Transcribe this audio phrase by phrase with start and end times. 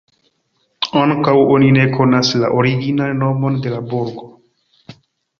[1.01, 4.25] Ankaŭ oni ne konas la originan nomon de la burgo.